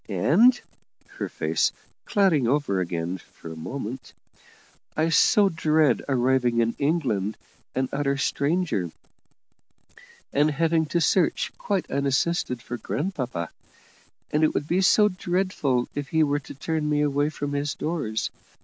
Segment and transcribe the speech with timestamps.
[0.09, 0.59] And,"
[1.19, 1.71] her face
[2.05, 4.13] clouding over again for a moment
[4.97, 7.37] "I so dread arriving in England
[7.75, 8.89] an utter stranger,
[10.33, 13.51] and having to search, quite unassisted, for grandpapa;
[14.31, 17.75] and it would be so dreadful if he were to turn me away from his
[17.75, 18.31] doors.